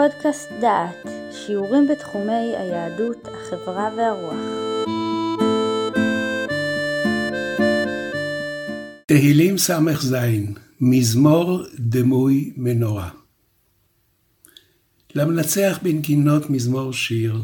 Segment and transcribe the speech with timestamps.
[0.00, 4.34] פודקאסט דעת, שיעורים בתחומי היהדות, החברה והרוח.
[9.06, 10.16] תהילים ס"ז,
[10.80, 13.10] מזמור דמוי מנורה.
[15.14, 17.42] למנצח בנגינות מזמור שיר,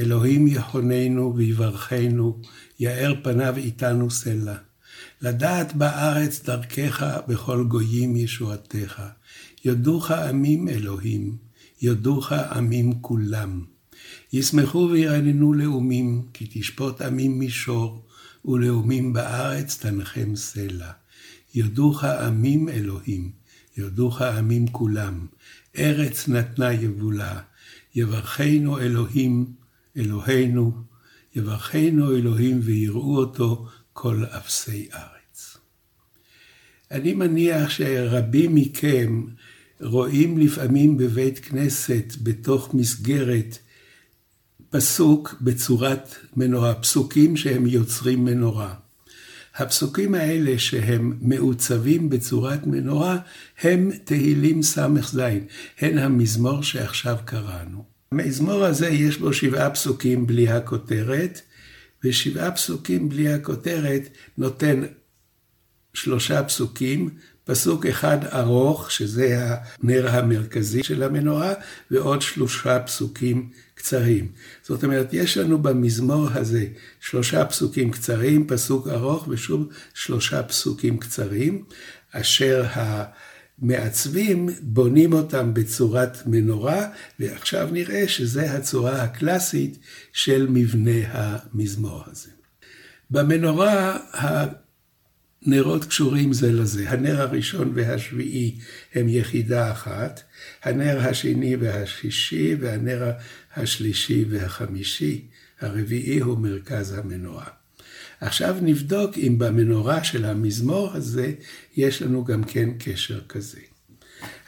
[0.00, 2.38] אלוהים יחוננו ויברכנו,
[2.80, 4.56] יאר פניו איתנו סלע.
[5.22, 9.02] לדעת בארץ דרכך, בכל גויים ישועתך.
[9.64, 11.45] יודוך עמים אלוהים,
[11.82, 13.64] יודוך עמים כולם.
[14.32, 18.06] ישמחו וירננו לאומים, כי תשפוט עמים מישור,
[18.44, 20.90] ולאומים בארץ תנחם סלע.
[21.54, 23.30] יודוך עמים אלוהים,
[23.76, 25.26] יודוך עמים כולם.
[25.78, 27.40] ארץ נתנה יבולה,
[27.94, 29.46] יברכנו אלוהים,
[29.96, 30.72] אלוהינו,
[31.36, 35.56] יברכנו אלוהים ויראו אותו כל אפסי ארץ.
[36.90, 39.24] אני מניח שרבים מכם
[39.80, 43.58] רואים לפעמים בבית כנסת, בתוך מסגרת,
[44.70, 48.74] פסוק בצורת מנורה, פסוקים שהם יוצרים מנורה.
[49.56, 53.18] הפסוקים האלה שהם מעוצבים בצורת מנורה,
[53.60, 55.20] הם תהילים ס"ז,
[55.80, 57.84] הן המזמור שעכשיו קראנו.
[58.12, 61.40] המזמור הזה יש בו שבעה פסוקים בלי הכותרת,
[62.04, 64.02] ושבעה פסוקים בלי הכותרת
[64.38, 64.82] נותן
[65.94, 67.10] שלושה פסוקים,
[67.46, 69.38] פסוק אחד ארוך, שזה
[69.82, 71.54] הנר המרכזי של המנורה,
[71.90, 74.28] ועוד שלושה פסוקים קצרים.
[74.62, 76.66] זאת אומרת, יש לנו במזמור הזה
[77.00, 81.64] שלושה פסוקים קצרים, פסוק ארוך ושוב שלושה פסוקים קצרים,
[82.12, 86.86] אשר המעצבים בונים אותם בצורת מנורה,
[87.20, 89.78] ועכשיו נראה שזו הצורה הקלאסית
[90.12, 92.30] של מבנה המזמור הזה.
[93.10, 93.98] במנורה
[95.42, 96.90] נרות קשורים זה לזה.
[96.90, 98.58] הנר הראשון והשביעי
[98.94, 100.22] הם יחידה אחת,
[100.64, 103.10] הנר השני והשישי והנר
[103.56, 105.24] השלישי והחמישי,
[105.60, 107.46] הרביעי הוא מרכז המנורה.
[108.20, 111.32] עכשיו נבדוק אם במנורה של המזמור הזה
[111.76, 113.60] יש לנו גם כן קשר כזה.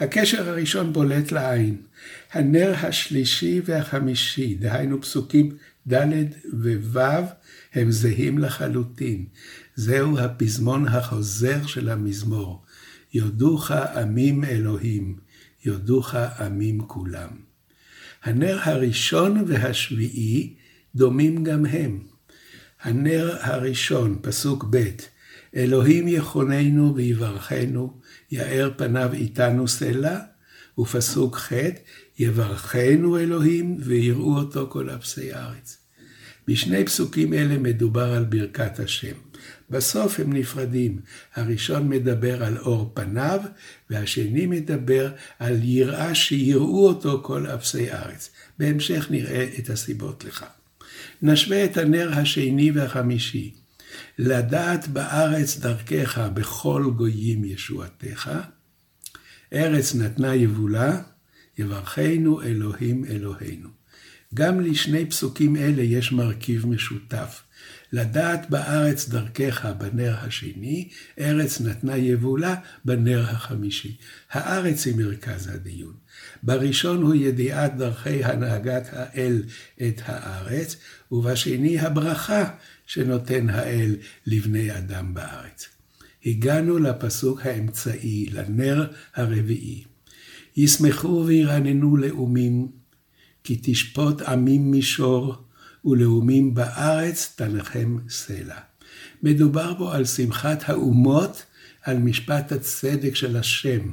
[0.01, 1.77] הקשר הראשון בולט לעין.
[2.33, 5.57] הנר השלישי והחמישי, דהיינו פסוקים
[5.93, 6.05] ד'
[6.93, 6.99] וו',
[7.75, 9.25] הם זהים לחלוטין.
[9.79, 12.65] זהו הפזמון החוזר של המזמור.
[13.15, 15.17] יודוך עמים אלוהים,
[15.65, 17.29] יודוך עמים כולם.
[18.23, 20.55] הנר הראשון והשביעי
[20.95, 22.03] דומים גם הם.
[22.83, 24.91] הנר הראשון, פסוק ב',
[25.57, 28.01] אלוהים יכוננו ויברכנו,
[28.31, 30.19] יאר פניו איתנו סלע,
[30.79, 31.53] ופסוק ח',
[32.19, 35.79] יברכנו אלוהים ויראו אותו כל אפסי ארץ.
[36.49, 39.17] בשני פסוקים אלה מדובר על ברכת השם.
[39.71, 41.01] בסוף הם נפרדים.
[41.35, 43.41] הראשון מדבר על אור פניו,
[43.91, 48.31] והשני מדבר על יראה שיראו אותו כל אפסי ארץ.
[48.59, 50.47] בהמשך נראה את הסיבות לכך.
[51.23, 53.55] נשווה את הנר השני והחמישי.
[54.19, 58.31] לדעת בארץ דרכך בכל גויים ישועתך.
[59.53, 61.01] ארץ נתנה יבולה,
[61.59, 63.78] יברכנו אלוהים אלוהינו.
[64.35, 67.43] גם לשני פסוקים אלה יש מרכיב משותף.
[67.93, 73.97] לדעת בארץ דרכך בנר השני, ארץ נתנה יבולה בנר החמישי.
[74.31, 75.95] הארץ היא מרכז הדיון.
[76.43, 79.43] בראשון הוא ידיעת דרכי הנהגת האל
[79.83, 80.77] את הארץ,
[81.13, 82.51] ובשני הברכה
[82.87, 83.97] שנותן האל
[84.27, 85.69] לבני אדם בארץ.
[86.27, 89.85] הגענו לפסוק האמצעי, לנר הרביעי.
[90.57, 92.69] ישמחו וירננו לאומים,
[93.49, 95.35] כי תשפוט עמים מישור,
[95.85, 98.57] ולאומים בארץ תנחם סלע.
[99.23, 101.43] מדובר בו על שמחת האומות,
[101.83, 103.91] על משפט הצדק של השם,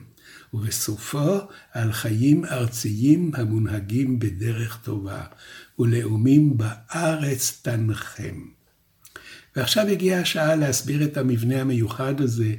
[0.54, 1.38] ובסופו
[1.72, 5.24] על חיים ארציים המונהגים בדרך טובה,
[5.80, 8.42] ולאומים בארץ תנחם.
[9.56, 12.56] ועכשיו הגיעה השעה להסביר את המבנה המיוחד הזה,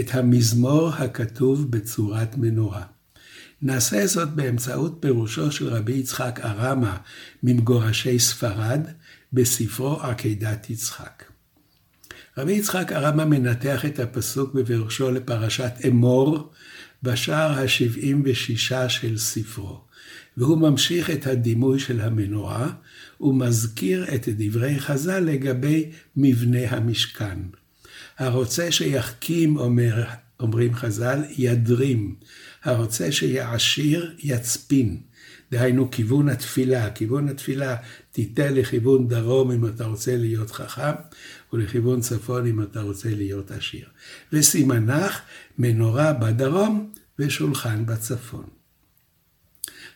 [0.00, 2.97] את המזמור הכתוב בצורת מנורה.
[3.62, 6.96] נעשה זאת באמצעות פירושו של רבי יצחק ארמה
[7.42, 8.80] ממגורשי ספרד
[9.32, 11.24] בספרו עקדת יצחק.
[12.38, 16.52] רבי יצחק ארמה מנתח את הפסוק בפירושו לפרשת אמור
[17.02, 19.80] בשער ה-76 של ספרו,
[20.36, 22.72] והוא ממשיך את הדימוי של המנורה
[23.20, 27.38] ומזכיר את דברי חז"ל לגבי מבנה המשכן.
[28.18, 30.04] הרוצה שיחכים, אומר,
[30.40, 32.14] אומרים חז"ל, ידרים.
[32.68, 35.00] הרוצה שיהיה עשיר, יצפין.
[35.50, 36.90] דהיינו כיוון התפילה.
[36.90, 37.76] כיוון התפילה
[38.12, 40.92] תיתן לכיוון דרום אם אתה רוצה להיות חכם,
[41.52, 43.88] ולכיוון צפון אם אתה רוצה להיות עשיר.
[44.32, 45.20] וסימנך
[45.58, 48.44] מנורה בדרום ושולחן בצפון.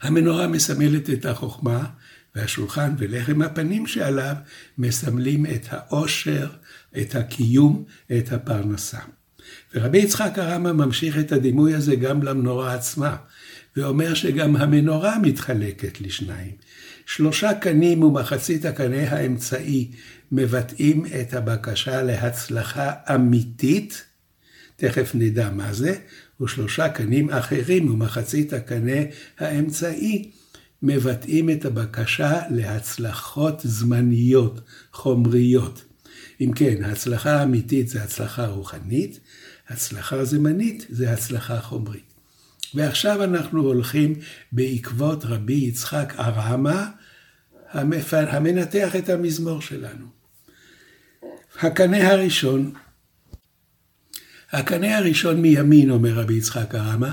[0.01, 1.85] המנורה מסמלת את החוכמה,
[2.35, 4.35] והשולחן ולחם הפנים שעליו
[4.79, 6.51] מסמלים את העושר,
[7.01, 7.85] את הקיום,
[8.19, 8.99] את הפרנסה.
[9.75, 13.16] ורבי יצחק הרמב"ם ממשיך את הדימוי הזה גם למנורה עצמה,
[13.76, 16.52] ואומר שגם המנורה מתחלקת לשניים.
[17.06, 19.90] שלושה קנים ומחצית הקנה האמצעי
[20.32, 24.04] מבטאים את הבקשה להצלחה אמיתית,
[24.76, 25.94] תכף נדע מה זה,
[26.40, 29.00] ושלושה קנים אחרים ומחצית הקנה
[29.38, 30.31] האמצעי
[30.82, 34.60] מבטאים את הבקשה להצלחות זמניות,
[34.93, 35.84] חומריות.
[36.40, 39.20] אם כן, הצלחה האמיתית זה הצלחה רוחנית,
[39.69, 42.12] הצלחה זמנית זה הצלחה חומרית.
[42.75, 44.14] ועכשיו אנחנו הולכים
[44.52, 46.90] בעקבות רבי יצחק ארמה,
[47.73, 50.06] המנתח את המזמור שלנו.
[51.61, 52.73] הקנה הראשון,
[54.52, 57.12] הקנה הראשון מימין, אומר רבי יצחק הרמה,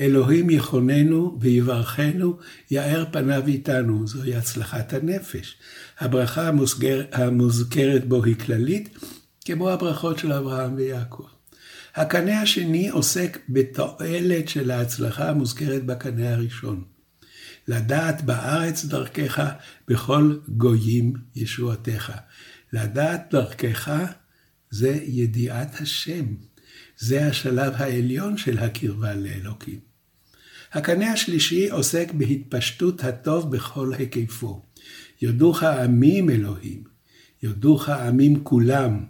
[0.00, 2.38] אלוהים יכוננו ויברכנו,
[2.70, 4.06] יאר פניו איתנו.
[4.06, 5.56] זוהי הצלחת הנפש.
[5.98, 8.98] הברכה המוזכר, המוזכרת בו היא כללית,
[9.44, 11.26] כמו הברכות של אברהם ויעקב.
[11.94, 16.84] הקנה השני עוסק בתועלת של ההצלחה המוזכרת בקנה הראשון.
[17.68, 19.50] לדעת בארץ דרכך
[19.88, 22.12] בכל גויים ישועתך.
[22.72, 23.90] לדעת דרכך
[24.70, 26.24] זה ידיעת השם.
[26.98, 29.78] זה השלב העליון של הקרבה לאלוקים.
[30.72, 34.62] הקנה השלישי עוסק בהתפשטות הטוב בכל היקפו.
[35.22, 36.82] יודוך עמים אלוהים,
[37.42, 39.04] יודוך עמים כולם.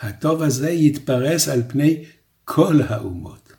[0.00, 2.04] הטוב הזה יתפרס על פני
[2.44, 3.52] כל האומות.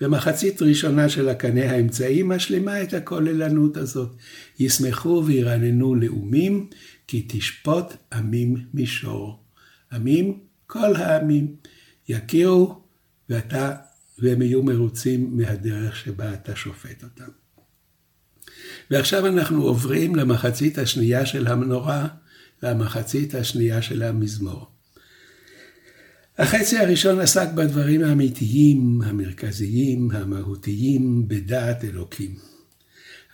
[0.00, 4.16] ומחצית ראשונה של הקנה האמצעי משלימה את הכוללנות הזאת.
[4.58, 6.68] ישמחו וירננו לאומים,
[7.06, 9.42] כי תשפוט עמים מישור.
[9.92, 11.54] עמים, כל העמים,
[12.12, 12.82] יכירו
[13.28, 13.76] ואתה,
[14.18, 17.30] והם יהיו מרוצים מהדרך שבה אתה שופט אותם.
[18.90, 22.08] ועכשיו אנחנו עוברים למחצית השנייה של המנורה,
[22.62, 24.66] למחצית השנייה של המזמור.
[26.38, 32.34] החצי הראשון עסק בדברים האמיתיים, המרכזיים, המהותיים, בדעת אלוקים.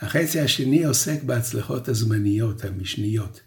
[0.01, 3.41] החצי השני עוסק בהצלחות הזמניות, המשניות.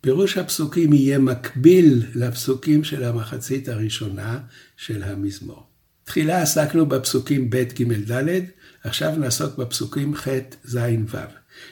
[0.00, 4.38] פירוש הפסוקים יהיה מקביל לפסוקים של המחצית הראשונה
[4.76, 5.66] של המזמור.
[6.04, 8.40] תחילה עסקנו בפסוקים ב', ג', ד',
[8.84, 10.28] עכשיו נעסוק בפסוקים ח',
[10.64, 10.76] ז',
[11.06, 11.16] ו'.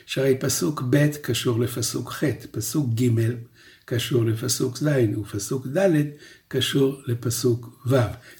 [0.07, 3.09] שהרי פסוק ב' קשור לפסוק ח', פסוק ג'
[3.85, 4.89] קשור לפסוק ז',
[5.19, 6.03] ופסוק ד'
[6.49, 7.97] קשור לפסוק ו'.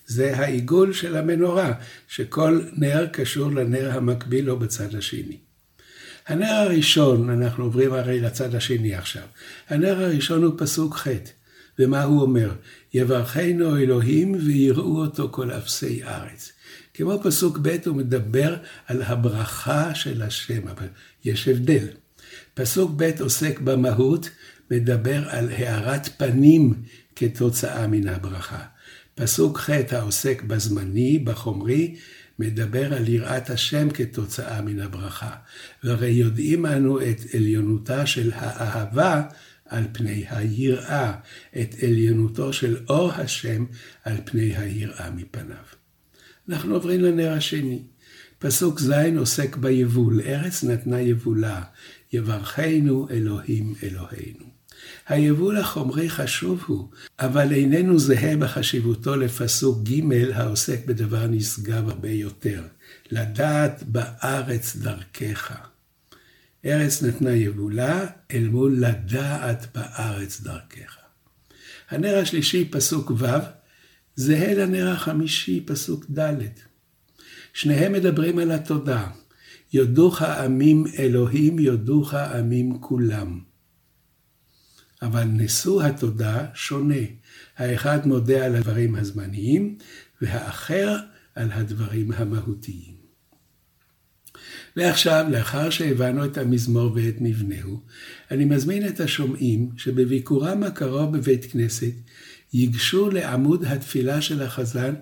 [0.07, 1.73] זה העיגול של המנורה,
[2.09, 5.48] שכל נר קשור לנר המקביל לו בצד השני.
[6.29, 9.23] הנר הראשון, אנחנו עוברים הרי לצד השני עכשיו,
[9.69, 11.09] הנר הראשון הוא פסוק ח',
[11.79, 12.51] ומה הוא אומר?
[12.95, 16.53] יברכנו אלוהים ויראו אותו כל אפסי ארץ.
[16.95, 20.87] כמו פסוק ב' הוא מדבר על הברכה של השם, אבל
[21.25, 21.87] יש הבדל.
[22.55, 24.31] פסוק ב' עוסק במהות,
[24.71, 26.75] מדבר על הארת פנים
[27.17, 28.63] כתוצאה מן הברכה.
[29.15, 31.97] פסוק ח' העוסק בזמני, בחומרי,
[32.39, 35.31] מדבר על יראת השם כתוצאה מן הברכה.
[35.85, 39.23] והרי יודעים אנו את עליונותה של האהבה
[39.67, 41.13] על פני היראה,
[41.63, 43.65] את עליונותו של אור השם
[44.05, 45.65] על פני היראה מפניו.
[46.49, 47.83] אנחנו עוברים לנר השני.
[48.39, 51.63] פסוק ז' עוסק ביבול, ארץ נתנה יבולה,
[52.13, 54.58] יברכנו אלוהים אלוהינו.
[55.09, 62.63] היבול החומרי חשוב הוא, אבל איננו זהה בחשיבותו לפסוק ג' העוסק בדבר נשגב הרבה יותר,
[63.11, 65.57] לדעת בארץ דרכך.
[66.65, 70.97] ארץ נתנה יבולה אל מול לדעת בארץ דרכך.
[71.91, 73.27] הנר השלישי, פסוק ו',
[74.17, 76.35] זהה לנר החמישי, פסוק ד'.
[77.55, 79.07] שניהם מדברים על התודה.
[79.73, 83.41] יודוך עמים אלוהים, יודוך עמים כולם.
[85.03, 86.95] אבל נשוא התודה שונה.
[87.57, 89.79] האחד מודה על הדברים הזמניים,
[90.23, 90.97] והאחר
[91.35, 92.99] על הדברים המהותיים.
[94.77, 97.81] ועכשיו, לאחר שהבנו את המזמור ואת מבנהו,
[98.31, 101.93] אני מזמין את השומעים שבביקורם הקרוב בבית כנסת,
[102.53, 104.95] ייגשו לעמוד התפילה של החזן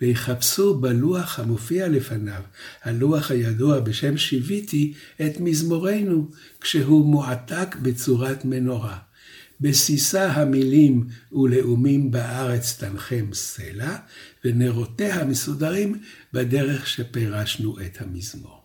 [0.00, 2.42] ויחפשו בלוח המופיע לפניו,
[2.82, 4.94] הלוח הידוע בשם שיוויתי,
[5.26, 8.98] את מזמורנו, כשהוא מועתק בצורת מנורה.
[9.60, 13.96] בסיסה המילים ולאומים בארץ תנחם סלע,
[14.44, 16.00] ונרותיה מסודרים
[16.32, 18.58] בדרך שפירשנו את המזמור.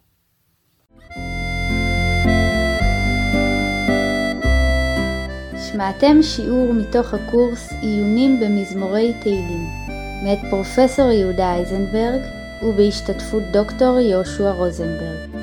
[5.71, 9.67] שמעתם שיעור מתוך הקורס עיונים במזמורי תהילים,
[10.23, 12.21] מאת פרופסור יהודה אייזנברג
[12.63, 15.42] ובהשתתפות דוקטור יהושע רוזנברג.